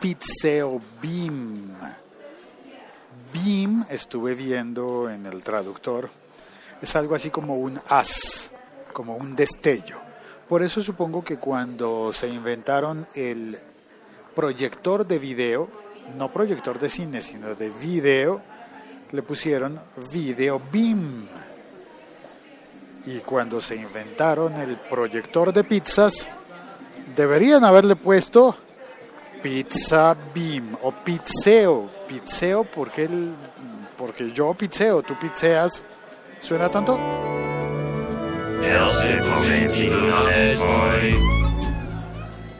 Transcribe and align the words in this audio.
Pizzeo 0.00 0.80
Beam. 1.02 1.76
Beam, 3.32 3.84
estuve 3.90 4.34
viendo 4.34 5.10
en 5.10 5.26
el 5.26 5.42
traductor, 5.42 6.08
es 6.80 6.96
algo 6.96 7.14
así 7.14 7.30
como 7.30 7.56
un 7.56 7.80
as, 7.88 8.52
como 8.92 9.16
un 9.16 9.34
destello. 9.34 9.96
Por 10.48 10.62
eso 10.62 10.80
supongo 10.80 11.22
que 11.22 11.36
cuando 11.36 12.12
se 12.12 12.28
inventaron 12.28 13.06
el 13.14 13.58
proyector 14.34 15.06
de 15.06 15.18
video, 15.18 15.68
no 16.16 16.32
proyector 16.32 16.78
de 16.78 16.88
cine, 16.88 17.20
sino 17.20 17.54
de 17.54 17.68
video, 17.68 18.40
le 19.12 19.22
pusieron 19.22 19.80
Video 20.12 20.60
Beam. 20.72 21.26
Y 23.06 23.18
cuando 23.18 23.60
se 23.60 23.76
inventaron 23.76 24.54
el 24.54 24.76
proyector 24.76 25.52
de 25.52 25.64
pizzas, 25.64 26.28
deberían 27.16 27.64
haberle 27.64 27.96
puesto 27.96 28.56
Pizza 29.42 30.16
Beam 30.34 30.76
o 30.82 30.92
Pizzeo. 30.92 31.86
Pizzeo 32.08 32.64
porque, 32.64 33.04
el, 33.04 33.32
porque 33.96 34.30
yo 34.32 34.54
pizzeo, 34.54 35.02
tú 35.02 35.14
pizzeas. 35.18 35.82
¿Suena 36.40 36.68
tonto? 36.70 36.98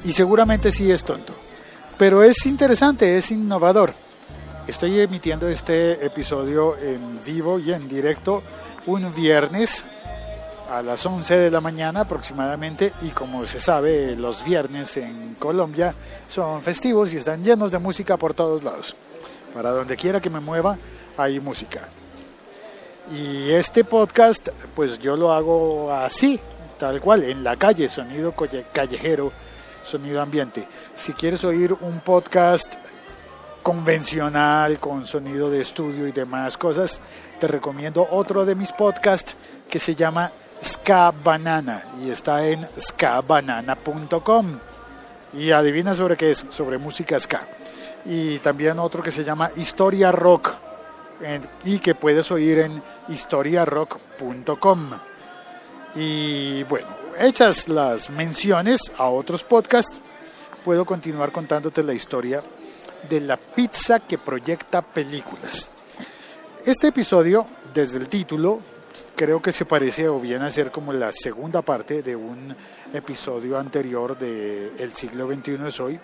Y 0.05 0.13
seguramente 0.13 0.73
sí 0.73 0.91
es 0.91 1.05
tonto. 1.05 1.35
Pero 1.97 2.23
es 2.23 2.47
interesante, 2.47 3.19
es 3.19 3.31
innovador. 3.31 3.93
Estoy 4.67 5.01
emitiendo 5.01 5.49
este 5.49 6.05
episodio 6.05 6.77
en 6.79 7.23
vivo 7.25 7.59
y 7.59 7.73
en 7.73 7.89
directo 7.89 8.43
un 8.87 9.13
viernes 9.15 9.85
a 10.71 10.83
las 10.83 11.05
11 11.05 11.37
de 11.37 11.51
la 11.51 11.61
mañana 11.61 12.01
aproximadamente 12.01 12.93
y 13.03 13.09
como 13.09 13.45
se 13.47 13.61
sabe 13.61 14.15
los 14.17 14.45
viernes 14.45 14.97
en 14.99 15.35
Colombia 15.39 15.95
son 16.29 16.63
festivos 16.63 17.13
y 17.13 17.17
están 17.17 17.43
llenos 17.43 17.73
de 17.73 17.79
música 17.79 18.17
por 18.17 18.35
todos 18.35 18.65
lados. 18.65 18.95
Para 19.55 19.71
donde 19.71 19.97
quiera 19.97 20.21
que 20.21 20.31
me 20.31 20.41
mueva 20.41 20.77
hay 21.17 21.41
música. 21.41 21.89
Y 23.13 23.51
este 23.51 23.85
podcast 23.85 24.51
pues 24.75 24.99
yo 24.99 25.17
lo 25.17 25.33
hago 25.33 25.93
así, 25.93 26.39
tal 26.79 27.01
cual, 27.01 27.25
en 27.25 27.43
la 27.43 27.57
calle, 27.57 27.89
sonido 27.89 28.35
callejero, 28.73 29.33
sonido 29.83 30.21
ambiente. 30.21 30.67
Si 30.95 31.15
quieres 31.15 31.45
oír 31.45 31.73
un 31.73 32.01
podcast 32.01 32.75
convencional 33.63 34.79
con 34.79 35.07
sonido 35.07 35.51
de 35.51 35.63
estudio 35.63 36.07
y 36.07 36.13
demás 36.13 36.59
cosas, 36.59 37.01
te 37.41 37.47
recomiendo 37.47 38.07
otro 38.11 38.45
de 38.45 38.55
mis 38.55 38.73
podcasts 38.73 39.35
que 39.71 39.79
se 39.79 39.95
llama 39.95 40.31
Ska 40.65 41.13
Banana 41.23 41.83
y 42.03 42.11
está 42.11 42.47
en 42.47 42.67
skabanana.com. 42.79 44.59
Y 45.35 45.51
adivina 45.51 45.95
sobre 45.95 46.17
qué 46.17 46.31
es, 46.31 46.47
sobre 46.49 46.79
música 46.79 47.19
ska. 47.21 47.47
Y 48.05 48.39
también 48.39 48.79
otro 48.79 49.03
que 49.03 49.11
se 49.11 49.25
llama 49.25 49.51
Historia 49.57 50.11
Rock 50.11 50.55
y 51.65 51.79
que 51.79 51.95
puedes 51.95 52.31
oír 52.31 52.61
en 52.61 52.83
historiarock.com. 53.09 54.91
Y 55.95 56.63
bueno, 56.65 56.87
hechas 57.19 57.69
las 57.69 58.11
menciones 58.11 58.93
a 58.97 59.09
otros 59.09 59.43
podcasts, 59.43 59.99
puedo 60.65 60.85
continuar 60.85 61.33
contándote 61.33 61.83
la 61.83 61.95
historia 61.95 62.43
de 63.09 63.21
la 63.21 63.37
pizza 63.37 64.01
que 64.01 64.19
proyecta 64.19 64.83
películas. 64.83 65.69
Este 66.65 66.89
episodio, 66.89 67.47
desde 67.75 67.99
el 67.99 68.09
título, 68.09 68.61
creo 69.15 69.41
que 69.41 69.53
se 69.53 69.65
parece 69.65 70.09
o 70.09 70.21
viene 70.21 70.45
a 70.45 70.51
ser 70.51 70.71
como 70.71 70.93
la 70.93 71.13
segunda 71.13 71.63
parte 71.63 72.03
de 72.03 72.17
un 72.17 72.55
episodio 72.93 73.59
anterior 73.59 74.19
de 74.19 74.73
El 74.79 74.95
siglo 74.95 75.27
XXI 75.27 75.67
es 75.67 75.81
hoy, 75.81 76.01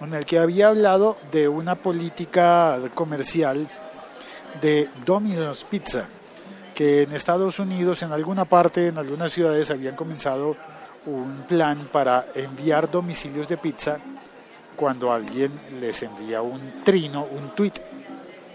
en 0.00 0.14
el 0.14 0.24
que 0.24 0.38
había 0.38 0.68
hablado 0.68 1.16
de 1.32 1.48
una 1.48 1.74
política 1.74 2.78
comercial 2.94 3.68
de 4.60 4.88
Domino's 5.04 5.64
Pizza, 5.64 6.06
que 6.74 7.02
en 7.02 7.12
Estados 7.12 7.58
Unidos, 7.58 8.02
en 8.02 8.12
alguna 8.12 8.44
parte, 8.44 8.88
en 8.88 8.98
algunas 8.98 9.32
ciudades, 9.32 9.70
habían 9.70 9.96
comenzado 9.96 10.56
un 11.06 11.44
plan 11.48 11.88
para 11.92 12.26
enviar 12.34 12.90
domicilios 12.90 13.48
de 13.48 13.56
pizza 13.56 13.98
cuando 14.76 15.12
alguien 15.12 15.52
les 15.80 16.02
envía 16.02 16.42
un 16.42 16.82
trino, 16.82 17.24
un 17.24 17.54
tweet, 17.54 17.72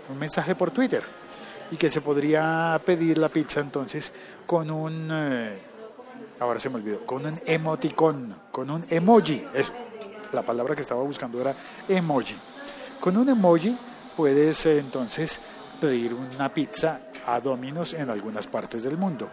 un 0.09 0.17
mensaje 0.17 0.55
por 0.55 0.71
Twitter 0.71 1.18
y 1.71 1.77
que 1.77 1.89
se 1.89 2.01
podría 2.01 2.79
pedir 2.85 3.17
la 3.17 3.29
pizza 3.29 3.59
entonces 3.59 4.11
con 4.45 4.71
un, 4.71 5.09
eh, 5.11 5.57
ahora 6.39 6.59
se 6.59 6.69
me 6.69 6.75
olvidó, 6.75 7.05
con 7.05 7.25
un 7.25 7.39
emoticón, 7.45 8.35
con 8.51 8.69
un 8.69 8.85
emoji, 8.89 9.43
es 9.53 9.71
la 10.31 10.43
palabra 10.43 10.75
que 10.75 10.81
estaba 10.81 11.03
buscando 11.03 11.39
era 11.39 11.53
emoji. 11.87 12.35
Con 12.99 13.17
un 13.17 13.29
emoji 13.29 13.77
puedes 14.17 14.65
eh, 14.65 14.79
entonces 14.79 15.39
pedir 15.79 16.13
una 16.13 16.53
pizza 16.53 17.01
a 17.25 17.39
Domino's 17.39 17.93
en 17.93 18.09
algunas 18.09 18.47
partes 18.47 18.83
del 18.83 18.97
mundo. 18.97 19.29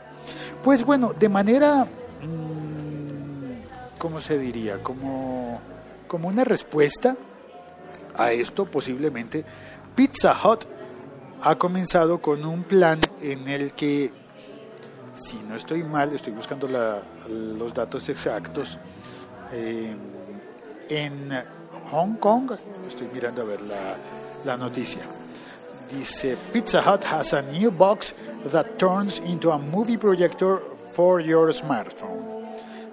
Pues 0.62 0.84
bueno, 0.84 1.14
de 1.18 1.28
manera, 1.28 1.84
mm, 1.84 3.98
¿cómo 3.98 4.20
se 4.20 4.38
diría? 4.38 4.82
Como, 4.82 5.60
como 6.06 6.28
una 6.28 6.44
respuesta 6.44 7.16
a 8.16 8.32
esto 8.32 8.66
posiblemente 8.66 9.44
Pizza 9.94 10.36
Hut 10.44 10.75
ha 11.42 11.56
comenzado 11.56 12.20
con 12.20 12.44
un 12.44 12.62
plan 12.62 13.00
en 13.20 13.46
el 13.48 13.72
que, 13.72 14.12
si 15.14 15.36
no 15.36 15.56
estoy 15.56 15.82
mal, 15.82 16.14
estoy 16.14 16.32
buscando 16.32 16.68
los 17.28 17.74
datos 17.74 18.08
exactos, 18.08 18.78
eh, 19.52 19.94
en 20.88 21.30
Hong 21.90 22.16
Kong, 22.16 22.52
estoy 22.86 23.08
mirando 23.12 23.42
a 23.42 23.44
ver 23.44 23.60
la, 23.62 23.96
la 24.44 24.56
noticia, 24.56 25.02
dice 25.90 26.36
Pizza 26.52 26.80
Hut 26.80 27.04
has 27.04 27.32
a 27.32 27.42
new 27.42 27.70
box 27.70 28.14
that 28.50 28.76
turns 28.76 29.20
into 29.20 29.52
a 29.52 29.58
movie 29.58 29.98
projector 29.98 30.60
for 30.90 31.20
your 31.20 31.52
smartphone. 31.52 32.24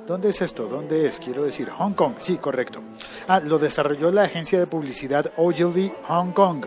¿Dónde 0.05 0.29
es 0.29 0.41
esto? 0.41 0.67
¿Dónde 0.67 1.07
es? 1.07 1.17
Quiero 1.17 1.43
decir, 1.43 1.69
Hong 1.69 1.93
Kong. 1.93 2.15
Sí, 2.17 2.35
correcto. 2.35 2.81
Ah, 3.25 3.39
lo 3.39 3.57
desarrolló 3.57 4.11
la 4.11 4.23
agencia 4.23 4.59
de 4.59 4.67
publicidad 4.67 5.31
Ogilvy 5.37 5.93
Hong 6.09 6.33
Kong 6.33 6.65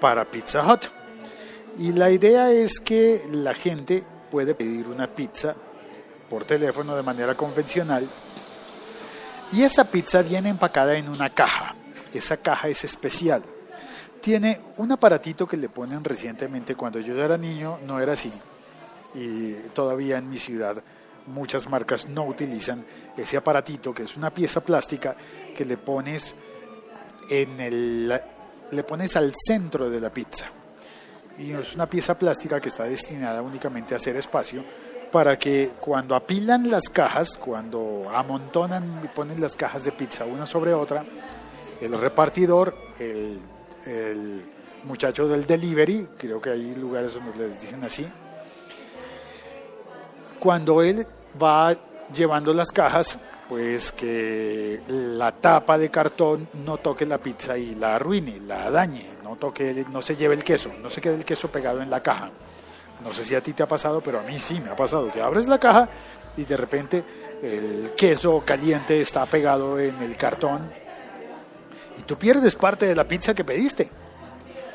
para 0.00 0.24
Pizza 0.24 0.62
Hut. 0.62 0.86
Y 1.78 1.92
la 1.92 2.10
idea 2.10 2.50
es 2.50 2.80
que 2.80 3.22
la 3.30 3.54
gente 3.54 4.02
puede 4.30 4.54
pedir 4.54 4.88
una 4.88 5.06
pizza 5.06 5.54
por 6.28 6.44
teléfono 6.44 6.96
de 6.96 7.02
manera 7.02 7.34
convencional 7.34 8.06
y 9.52 9.62
esa 9.62 9.84
pizza 9.84 10.22
viene 10.22 10.50
empacada 10.50 10.96
en 10.96 11.08
una 11.08 11.30
caja. 11.30 11.74
Esa 12.12 12.36
caja 12.36 12.68
es 12.68 12.84
especial. 12.84 13.42
Tiene 14.20 14.60
un 14.76 14.92
aparatito 14.92 15.46
que 15.46 15.56
le 15.56 15.68
ponen 15.68 16.04
recientemente. 16.04 16.74
Cuando 16.74 17.00
yo 17.00 17.14
era 17.22 17.38
niño 17.38 17.78
no 17.86 18.00
era 18.00 18.12
así. 18.12 18.32
Y 19.14 19.52
todavía 19.74 20.18
en 20.18 20.28
mi 20.28 20.38
ciudad 20.38 20.82
muchas 21.26 21.68
marcas 21.68 22.08
no 22.08 22.24
utilizan 22.24 22.84
ese 23.16 23.36
aparatito 23.36 23.92
que 23.92 24.02
es 24.02 24.16
una 24.16 24.30
pieza 24.30 24.60
plástica 24.60 25.14
que 25.56 25.64
le 25.64 25.76
pones 25.76 26.34
en 27.28 27.60
el 27.60 28.20
le 28.70 28.82
pones 28.82 29.16
al 29.16 29.32
centro 29.34 29.90
de 29.90 30.00
la 30.00 30.10
pizza. 30.10 30.46
Y 31.38 31.52
es 31.52 31.74
una 31.74 31.86
pieza 31.86 32.18
plástica 32.18 32.60
que 32.60 32.68
está 32.68 32.84
destinada 32.84 33.42
únicamente 33.42 33.94
a 33.94 33.98
hacer 33.98 34.16
espacio 34.16 34.64
para 35.10 35.38
que 35.38 35.72
cuando 35.80 36.14
apilan 36.14 36.70
las 36.70 36.88
cajas, 36.88 37.38
cuando 37.38 38.10
amontonan 38.12 39.00
y 39.04 39.08
ponen 39.08 39.40
las 39.40 39.56
cajas 39.56 39.84
de 39.84 39.92
pizza 39.92 40.24
una 40.24 40.46
sobre 40.46 40.74
otra, 40.74 41.04
el 41.80 41.98
repartidor, 41.98 42.76
el, 42.98 43.38
el 43.86 44.42
muchacho 44.84 45.26
del 45.28 45.46
delivery, 45.46 46.08
creo 46.18 46.40
que 46.40 46.50
hay 46.50 46.74
lugares 46.74 47.14
donde 47.14 47.48
les 47.48 47.60
dicen 47.60 47.82
así, 47.84 48.06
cuando 50.38 50.82
él 50.82 51.06
va 51.40 51.76
llevando 52.14 52.52
las 52.52 52.70
cajas, 52.70 53.18
pues 53.48 53.92
que 53.92 54.80
la 54.88 55.32
tapa 55.32 55.78
de 55.78 55.90
cartón 55.90 56.46
no 56.66 56.76
toque 56.76 57.06
la 57.06 57.18
pizza 57.18 57.56
y 57.56 57.74
la 57.74 57.94
arruine, 57.94 58.40
la 58.46 58.70
dañe, 58.70 59.06
no 59.24 59.36
toque, 59.36 59.86
no 59.90 60.02
se 60.02 60.16
lleve 60.16 60.34
el 60.34 60.44
queso, 60.44 60.70
no 60.82 60.90
se 60.90 61.00
quede 61.00 61.14
el 61.14 61.24
queso 61.24 61.48
pegado 61.48 61.80
en 61.80 61.88
la 61.88 62.02
caja. 62.02 62.30
No 63.02 63.12
sé 63.14 63.24
si 63.24 63.34
a 63.34 63.40
ti 63.40 63.54
te 63.54 63.62
ha 63.62 63.68
pasado, 63.68 64.02
pero 64.02 64.20
a 64.20 64.22
mí 64.22 64.38
sí 64.38 64.60
me 64.60 64.70
ha 64.70 64.76
pasado 64.76 65.10
que 65.10 65.22
abres 65.22 65.48
la 65.48 65.58
caja 65.58 65.88
y 66.36 66.44
de 66.44 66.56
repente 66.56 67.04
el 67.42 67.92
queso 67.96 68.42
caliente 68.44 69.00
está 69.00 69.24
pegado 69.24 69.78
en 69.80 70.02
el 70.02 70.16
cartón 70.16 70.70
y 71.98 72.02
tú 72.02 72.18
pierdes 72.18 72.54
parte 72.54 72.86
de 72.86 72.94
la 72.94 73.04
pizza 73.04 73.34
que 73.34 73.44
pediste. 73.44 73.88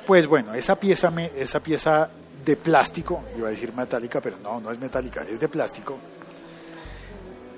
Pues 0.06 0.26
bueno, 0.26 0.54
esa 0.56 0.80
pieza, 0.80 1.14
esa 1.36 1.60
pieza 1.60 2.10
de 2.44 2.56
plástico, 2.56 3.24
iba 3.38 3.48
a 3.48 3.52
decir 3.52 3.72
metálica, 3.74 4.20
pero 4.20 4.38
no, 4.42 4.60
no 4.60 4.72
es 4.72 4.80
metálica, 4.80 5.22
es 5.30 5.40
de 5.40 5.48
plástico 5.48 5.98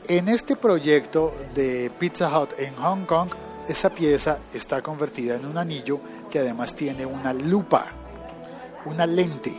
en 0.08 0.30
este 0.30 0.56
proyecto 0.56 1.34
de 1.54 1.92
Pizza 1.98 2.38
Hut 2.38 2.52
en 2.58 2.76
Hong 2.76 3.06
Kong, 3.06 3.30
esa 3.68 3.90
pieza 3.90 4.40
está 4.54 4.82
convertida 4.82 5.36
en 5.36 5.46
un 5.46 5.58
anillo 5.58 6.00
que 6.30 6.40
además 6.40 6.76
tiene 6.76 7.06
una 7.06 7.34
lupa, 7.34 7.88
una 8.86 9.06
lente 9.06 9.54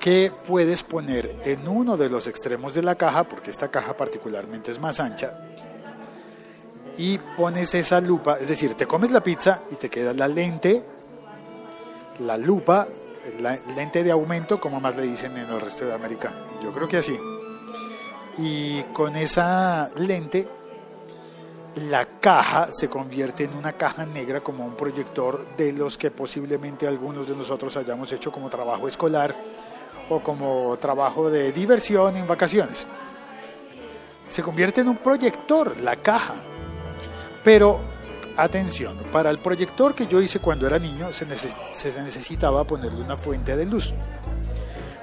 que 0.00 0.32
puedes 0.46 0.82
poner 0.82 1.42
en 1.44 1.66
uno 1.66 1.96
de 1.96 2.08
los 2.08 2.28
extremos 2.28 2.74
de 2.74 2.82
la 2.82 2.94
caja, 2.94 3.24
porque 3.24 3.50
esta 3.50 3.70
caja 3.70 3.96
particularmente 3.96 4.70
es 4.70 4.78
más 4.78 5.00
ancha, 5.00 5.36
y 6.96 7.18
pones 7.18 7.74
esa 7.74 8.00
lupa, 8.00 8.38
es 8.40 8.48
decir, 8.48 8.74
te 8.74 8.86
comes 8.86 9.10
la 9.10 9.22
pizza 9.22 9.62
y 9.70 9.74
te 9.74 9.90
queda 9.90 10.14
la 10.14 10.28
lente, 10.28 10.84
la 12.20 12.38
lupa, 12.38 12.86
la 13.40 13.58
lente 13.74 14.04
de 14.04 14.12
aumento, 14.12 14.60
como 14.60 14.80
más 14.80 14.96
le 14.96 15.02
dicen 15.02 15.36
en 15.36 15.50
el 15.50 15.60
resto 15.60 15.84
de 15.84 15.92
América. 15.92 16.32
Yo 16.62 16.72
creo 16.72 16.88
que 16.88 16.98
así. 16.98 17.18
Y 18.38 18.82
con 18.92 19.16
esa 19.16 19.90
lente, 19.96 20.48
la 21.76 22.06
caja 22.20 22.68
se 22.70 22.88
convierte 22.88 23.44
en 23.44 23.54
una 23.54 23.72
caja 23.72 24.06
negra 24.06 24.40
como 24.40 24.64
un 24.64 24.76
proyector 24.76 25.46
de 25.56 25.72
los 25.72 25.98
que 25.98 26.10
posiblemente 26.10 26.86
algunos 26.86 27.28
de 27.28 27.36
nosotros 27.36 27.76
hayamos 27.76 28.12
hecho 28.12 28.32
como 28.32 28.48
trabajo 28.48 28.88
escolar 28.88 29.34
o 30.08 30.20
como 30.20 30.76
trabajo 30.78 31.30
de 31.30 31.52
diversión 31.52 32.16
en 32.16 32.26
vacaciones. 32.26 32.86
Se 34.28 34.42
convierte 34.42 34.80
en 34.80 34.88
un 34.88 34.96
proyector, 34.96 35.80
la 35.80 35.96
caja. 35.96 36.34
Pero 37.44 37.80
atención, 38.36 38.98
para 39.12 39.30
el 39.30 39.38
proyector 39.38 39.94
que 39.94 40.06
yo 40.06 40.20
hice 40.20 40.40
cuando 40.40 40.66
era 40.66 40.78
niño 40.78 41.12
se, 41.12 41.26
necesitaba 41.26 42.64
ponerle 42.64 43.00
una 43.00 43.16
fuente 43.16 43.56
de 43.56 43.66
luz. 43.66 43.94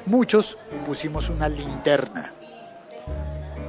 Muchos 0.06 0.58
pusimos 0.86 1.30
una 1.30 1.48
linterna. 1.48 2.34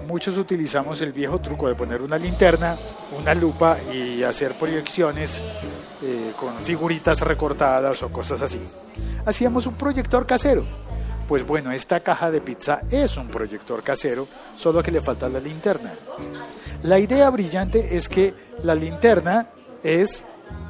Muchos 0.06 0.36
utilizamos 0.36 1.00
el 1.00 1.12
viejo 1.12 1.40
truco 1.40 1.66
de 1.66 1.74
poner 1.74 2.02
una 2.02 2.18
linterna, 2.18 2.76
una 3.18 3.34
lupa 3.34 3.78
y 3.92 4.22
hacer 4.22 4.52
proyecciones 4.54 5.42
eh, 6.02 6.32
con 6.38 6.54
figuritas 6.56 7.20
recortadas 7.20 8.02
o 8.02 8.12
cosas 8.12 8.42
así. 8.42 8.60
Hacíamos 9.24 9.66
un 9.66 9.74
proyector 9.74 10.26
casero. 10.26 10.64
Pues 11.26 11.46
bueno, 11.46 11.72
esta 11.72 12.00
caja 12.00 12.30
de 12.30 12.42
pizza 12.42 12.82
es 12.90 13.16
un 13.16 13.28
proyector 13.28 13.82
casero, 13.82 14.28
solo 14.56 14.82
que 14.82 14.90
le 14.90 15.00
falta 15.00 15.28
la 15.28 15.40
linterna. 15.40 15.92
La 16.82 16.98
idea 16.98 17.30
brillante 17.30 17.96
es 17.96 18.10
que 18.10 18.34
la 18.62 18.74
linterna 18.74 19.48
es 19.82 20.22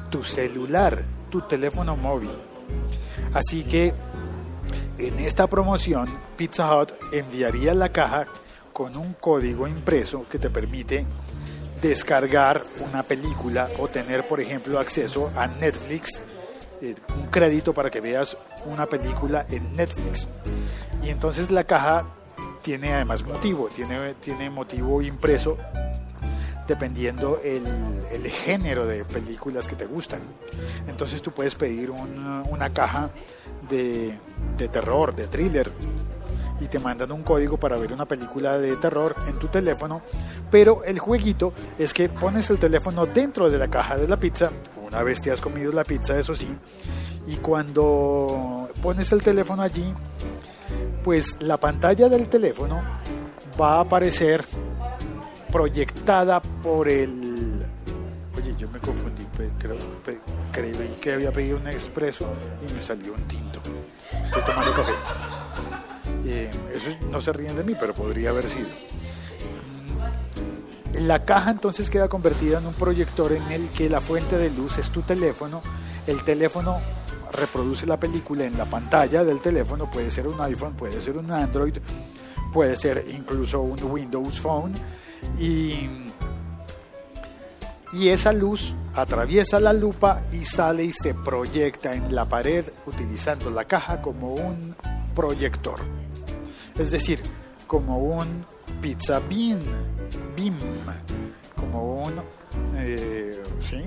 tu 0.09 0.23
celular, 0.23 1.01
tu 1.29 1.41
teléfono 1.41 1.97
móvil. 1.97 2.31
Así 3.33 3.65
que 3.65 3.93
en 4.97 5.19
esta 5.19 5.47
promoción 5.47 6.07
Pizza 6.37 6.73
Hut 6.73 6.93
enviaría 7.11 7.73
la 7.73 7.89
caja 7.89 8.27
con 8.75 8.97
un 8.97 9.13
código 9.13 9.69
impreso 9.69 10.25
que 10.29 10.37
te 10.37 10.49
permite 10.49 11.05
descargar 11.81 12.61
una 12.85 13.03
película 13.03 13.69
o 13.79 13.87
tener, 13.87 14.27
por 14.27 14.41
ejemplo, 14.41 14.77
acceso 14.79 15.31
a 15.33 15.47
Netflix, 15.47 16.21
eh, 16.81 16.93
un 17.17 17.27
crédito 17.27 17.71
para 17.73 17.89
que 17.89 18.01
veas 18.01 18.37
una 18.65 18.85
película 18.85 19.45
en 19.49 19.77
Netflix. 19.77 20.27
Y 21.01 21.07
entonces 21.07 21.51
la 21.51 21.63
caja 21.63 22.05
tiene 22.63 22.91
además 22.91 23.23
motivo, 23.23 23.69
tiene, 23.73 24.15
tiene 24.15 24.49
motivo 24.49 25.01
impreso 25.01 25.57
dependiendo 26.67 27.39
el, 27.45 27.63
el, 28.11 28.29
género 28.29 28.85
de 28.85 29.05
películas 29.05 29.69
que 29.69 29.77
te 29.77 29.85
gustan. 29.85 30.19
Entonces 30.89 31.21
tú 31.21 31.31
puedes 31.31 31.55
pedir 31.55 31.91
una 31.91 32.73
caja 32.73 33.09
de, 33.69 34.19
de 34.57 34.67
terror, 34.67 35.15
de 35.15 35.27
thriller, 35.27 35.71
te 36.75 36.79
mandan 36.79 37.09
un 37.13 37.23
código 37.23 37.55
para 37.55 37.77
ver 37.77 37.93
una 37.93 38.05
película 38.05 38.57
de 38.57 38.75
terror 38.75 39.15
en 39.29 39.39
tu 39.39 39.47
teléfono, 39.47 40.01
pero 40.51 40.83
el 40.83 40.99
jueguito 40.99 41.53
es 41.79 41.93
que 41.93 42.09
pones 42.09 42.49
el 42.49 42.57
teléfono 42.57 43.05
dentro 43.05 43.49
de 43.49 43.57
la 43.57 43.69
caja 43.69 43.95
de 43.95 44.09
la 44.09 44.19
pizza, 44.19 44.51
una 44.85 45.01
vez 45.01 45.21
te 45.21 45.31
has 45.31 45.39
comido 45.39 45.71
la 45.71 45.85
pizza, 45.85 46.19
eso 46.19 46.35
sí, 46.35 46.53
y 47.27 47.37
cuando 47.37 48.67
pones 48.81 49.09
el 49.13 49.23
teléfono 49.23 49.61
allí, 49.61 49.93
pues 51.01 51.37
la 51.39 51.55
pantalla 51.55 52.09
del 52.09 52.27
teléfono 52.27 52.83
va 53.59 53.77
a 53.77 53.79
aparecer 53.79 54.43
proyectada 55.49 56.41
por 56.41 56.89
el... 56.89 57.65
Oye, 58.35 58.53
yo 58.57 58.67
me 58.69 58.79
confundí, 58.79 59.25
creo, 59.59 59.77
creí 60.51 60.97
que 61.01 61.13
había 61.13 61.31
pedido 61.31 61.55
un 61.55 61.67
expreso 61.67 62.27
y 62.67 62.73
me 62.73 62.81
salió 62.81 63.13
un 63.13 63.23
tinto. 63.29 63.61
Estoy 64.21 64.43
tomando 64.43 64.73
café. 64.73 64.91
Eso 66.31 66.89
no 67.11 67.21
se 67.21 67.33
ríen 67.33 67.55
de 67.55 67.63
mí, 67.63 67.75
pero 67.79 67.93
podría 67.93 68.31
haber 68.31 68.49
sido. 68.49 68.67
Mm, 70.99 71.05
la 71.05 71.23
caja 71.25 71.51
entonces 71.51 71.89
queda 71.89 72.07
convertida 72.07 72.59
en 72.59 72.65
un 72.65 72.73
proyector 72.73 73.33
en 73.33 73.51
el 73.51 73.69
que 73.69 73.89
la 73.89 74.01
fuente 74.01 74.37
de 74.37 74.49
luz 74.49 74.77
es 74.77 74.89
tu 74.91 75.01
teléfono. 75.01 75.61
El 76.07 76.23
teléfono 76.23 76.77
reproduce 77.31 77.85
la 77.85 77.99
película 77.99 78.45
en 78.45 78.57
la 78.57 78.65
pantalla 78.65 79.23
del 79.23 79.41
teléfono, 79.41 79.89
puede 79.89 80.09
ser 80.09 80.27
un 80.27 80.39
iPhone, 80.41 80.73
puede 80.73 81.01
ser 81.01 81.17
un 81.17 81.29
Android, 81.31 81.77
puede 82.53 82.75
ser 82.75 83.05
incluso 83.09 83.61
un 83.61 83.83
Windows 83.83 84.39
Phone 84.39 84.73
y, 85.39 85.89
y 87.93 88.09
esa 88.09 88.31
luz 88.31 88.73
atraviesa 88.93 89.59
la 89.59 89.73
lupa 89.73 90.21
y 90.31 90.45
sale 90.45 90.85
y 90.85 90.91
se 90.91 91.13
proyecta 91.13 91.93
en 91.93 92.15
la 92.15 92.25
pared 92.25 92.65
utilizando 92.85 93.49
la 93.49 93.65
caja 93.65 94.01
como 94.01 94.33
un 94.33 94.75
proyector. 95.13 95.79
Es 96.77 96.91
decir, 96.91 97.21
como 97.67 97.97
un 97.97 98.45
pizza 98.81 99.19
bean, 99.29 99.61
beam, 100.35 100.55
como 101.55 102.03
un... 102.03 102.13
Eh, 102.75 103.41
¿Sí? 103.59 103.81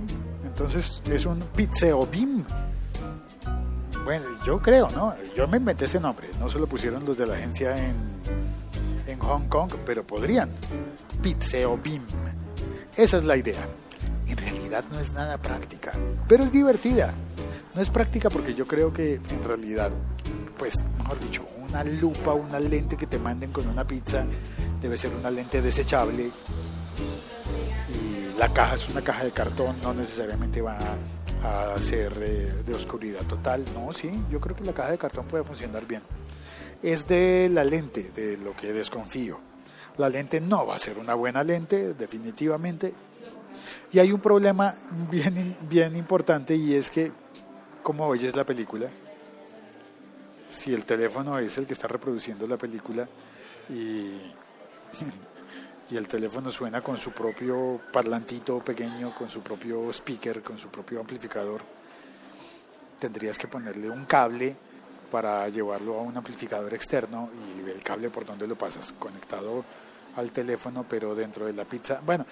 Entonces 0.44 1.02
es 1.11 1.26
un 1.26 1.38
pizzeo 1.55 2.06
beam. 2.06 2.44
Bueno, 4.05 4.25
yo 4.44 4.61
creo, 4.61 4.88
¿no? 4.90 5.14
Yo 5.37 5.46
me 5.46 5.58
inventé 5.58 5.85
ese 5.85 6.00
nombre, 6.00 6.29
no 6.40 6.49
se 6.49 6.58
lo 6.58 6.67
pusieron 6.67 7.05
los 7.05 7.19
de 7.19 7.26
la 7.26 7.35
agencia 7.35 7.76
en, 7.76 7.94
en 9.06 9.19
Hong 9.19 9.49
Kong, 9.49 9.70
pero 9.85 10.06
podrían. 10.06 10.50
Pizzeo 11.23 11.79
Beam. 11.82 12.02
Esa 12.96 13.19
es 13.19 13.25
la 13.25 13.37
idea. 13.37 13.67
En 14.26 14.37
realidad 14.37 14.85
no 14.90 14.99
es 14.99 15.12
nada 15.12 15.37
práctica, 15.38 15.93
pero 16.26 16.44
es 16.44 16.52
divertida. 16.52 17.12
No 17.75 17.82
es 17.82 17.90
práctica 17.90 18.31
porque 18.31 18.55
yo 18.55 18.67
creo 18.67 18.93
que 18.93 19.14
en 19.14 19.44
realidad, 19.44 19.90
pues, 20.58 20.75
mejor 20.99 21.20
dicho, 21.20 21.43
una 21.68 21.84
lupa, 21.84 22.32
una 22.32 22.58
lente 22.58 22.96
que 22.96 23.06
te 23.06 23.18
manden 23.18 23.52
con 23.52 23.66
una 23.68 23.86
pizza 23.86 24.24
debe 24.80 24.96
ser 24.96 25.14
una 25.14 25.30
lente 25.30 25.60
desechable. 25.60 26.30
Y 27.88 28.38
la 28.38 28.52
caja 28.52 28.74
es 28.74 28.88
una 28.88 29.02
caja 29.02 29.24
de 29.24 29.30
cartón, 29.30 29.76
no 29.82 29.94
necesariamente 29.94 30.60
va 30.60 30.78
a 31.42 31.78
ser 31.78 32.12
eh, 32.20 32.62
de 32.66 32.74
oscuridad 32.74 33.24
total. 33.26 33.64
No, 33.74 33.92
sí, 33.92 34.10
yo 34.30 34.40
creo 34.40 34.56
que 34.56 34.64
la 34.64 34.72
caja 34.72 34.90
de 34.90 34.98
cartón 34.98 35.26
puede 35.26 35.44
funcionar 35.44 35.86
bien. 35.86 36.02
Es 36.82 37.06
de 37.08 37.50
la 37.52 37.64
lente 37.64 38.10
de 38.14 38.36
lo 38.36 38.54
que 38.54 38.72
desconfío. 38.72 39.40
La 39.96 40.08
lente 40.08 40.40
no 40.40 40.66
va 40.66 40.76
a 40.76 40.78
ser 40.78 40.98
una 40.98 41.14
buena 41.14 41.42
lente, 41.42 41.94
definitivamente. 41.94 42.94
Y 43.90 43.98
hay 43.98 44.12
un 44.12 44.20
problema 44.20 44.74
bien, 45.10 45.56
bien 45.68 45.96
importante 45.96 46.54
y 46.54 46.75
es 46.75 46.90
que, 46.90 47.10
como 47.82 48.06
oyes 48.06 48.37
la 48.37 48.44
película, 48.44 48.88
si 50.49 50.73
el 50.73 50.85
teléfono 50.85 51.38
es 51.38 51.57
el 51.59 51.67
que 51.67 51.75
está 51.75 51.88
reproduciendo 51.88 52.47
la 52.47 52.57
película 52.57 53.09
y, 53.69 54.12
y 55.90 55.97
el 55.97 56.07
teléfono 56.09 56.50
suena 56.50 56.83
con 56.83 56.99
su 56.99 57.12
propio 57.12 57.81
parlantito 57.93 58.59
pequeño, 58.61 59.14
con 59.14 59.31
su 59.31 59.40
propio 59.40 59.90
speaker, 59.90 60.43
con 60.43 60.59
su 60.59 60.69
propio 60.69 61.00
amplificador, 61.00 61.61
tendrías 62.99 63.38
que 63.38 63.49
ponerle 63.49 63.88
un 63.88 64.05
cable 64.05 64.57
para 65.11 65.49
llevarlo 65.49 65.99
a 65.99 66.02
un 66.02 66.17
amplificador 66.17 66.75
externo 66.75 67.31
y 67.35 67.69
el 67.69 67.83
cable 67.83 68.11
por 68.11 68.26
donde 68.26 68.47
lo 68.47 68.57
pasas, 68.57 68.93
conectado 68.99 69.64
al 70.17 70.31
teléfono, 70.33 70.85
pero 70.88 71.14
dentro 71.14 71.47
de 71.47 71.52
la 71.52 71.64
pizza. 71.64 72.00
Bueno, 72.05 72.26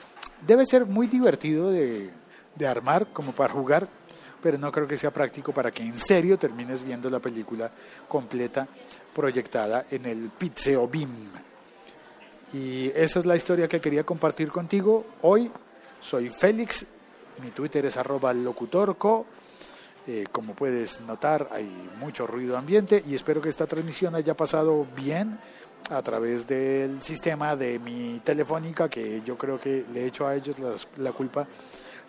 debe 0.47 0.67
ser 0.67 0.87
muy 0.87 1.07
divertido 1.07 1.71
de, 1.71 2.11
armar 2.67 3.09
como 3.13 3.33
para 3.33 3.53
jugar, 3.53 3.89
pero 4.47 4.59
no 4.59 4.71
creo 4.71 4.87
que 4.87 4.97
sea 4.97 5.11
práctico 5.11 5.51
para 5.51 5.73
que 5.73 5.83
en 5.83 5.99
serio 5.99 6.39
termines 6.39 6.85
viendo 6.85 7.11
la 7.11 7.19
película 7.19 7.69
completa 8.07 8.65
proyectada 9.13 9.87
en 9.91 10.05
el 10.05 10.31
Pizzeo 10.39 10.87
Beam. 10.87 11.11
Y 12.53 12.93
esa 12.95 13.19
es 13.19 13.27
la 13.27 13.35
historia 13.35 13.67
que 13.67 13.81
quería 13.81 14.05
compartir 14.05 14.53
contigo 14.53 15.05
hoy. 15.23 15.51
Soy 15.99 16.29
Félix, 16.29 16.87
mi 17.43 17.51
Twitter 17.51 17.87
es 17.87 17.97
arroba 17.97 18.33
locutorco. 18.33 19.27
Eh, 20.07 20.27
como 20.31 20.55
puedes 20.55 21.01
notar, 21.01 21.49
hay 21.51 21.69
mucho 21.99 22.25
ruido 22.25 22.57
ambiente 22.57 23.03
y 23.05 23.17
espero 23.17 23.41
que 23.41 23.49
esta 23.49 23.67
transmisión 23.67 24.15
haya 24.15 24.37
pasado 24.37 24.87
bien 24.95 25.41
a 25.91 26.01
través 26.03 26.47
del 26.47 27.03
sistema 27.03 27.57
de 27.57 27.81
mi 27.81 28.21
telefónica, 28.23 28.89
que 28.89 29.23
yo 29.27 29.37
creo 29.37 29.59
que 29.59 29.87
le 29.93 30.05
he 30.05 30.07
hecho 30.07 30.25
a 30.25 30.37
ellos 30.37 30.55
la 30.99 31.11
culpa 31.11 31.49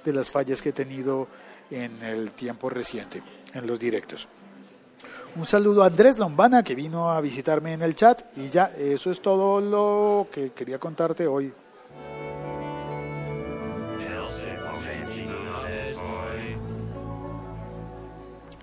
de 0.06 0.14
las 0.14 0.30
fallas 0.30 0.62
que 0.62 0.70
he 0.70 0.74
tenido 0.74 1.28
en 1.72 2.02
el 2.04 2.32
tiempo 2.32 2.70
reciente, 2.70 3.22
en 3.54 3.68
los 3.68 3.80
directos. 3.80 4.28
Un 5.36 5.46
saludo 5.46 5.84
a 5.84 5.88
Andrés 5.88 6.18
Lombana 6.18 6.64
que 6.64 6.74
vino 6.76 7.12
a 7.12 7.22
visitarme 7.22 7.74
en 7.74 7.82
el 7.82 7.96
chat 7.96 8.22
y 8.38 8.50
ya, 8.50 8.72
eso 8.78 9.12
es 9.12 9.22
todo 9.22 9.62
lo 9.62 10.28
que 10.32 10.52
quería 10.52 10.80
contarte 10.80 11.28
hoy. 11.28 11.54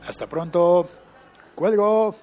Hasta 0.07 0.29
pronto. 0.29 0.89
Cuelgo. 1.55 2.15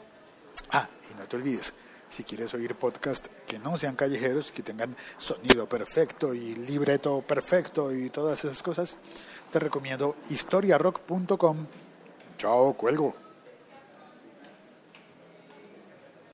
Ah, 0.72 0.88
y 1.10 1.18
no 1.18 1.26
te 1.26 1.36
olvides, 1.38 1.74
Si 2.12 2.26
quieres 2.26 2.54
oír 2.54 2.76
podcast 2.76 3.28
que 3.48 3.58
no 3.58 3.78
sean 3.78 3.96
callejeros, 3.96 4.52
que 4.52 4.62
tengan 4.62 4.98
sonido 5.18 5.68
perfecto 5.68 6.34
y 6.34 6.56
libreto 6.56 7.22
perfecto 7.22 7.94
y 7.94 8.10
todas 8.10 8.44
esas 8.44 8.62
cosas, 8.62 8.98
te 9.50 9.60
recomiendo 9.60 10.18
historiarock.com. 10.30 11.68
Chao, 12.38 12.74
cuelgo. 12.74 13.21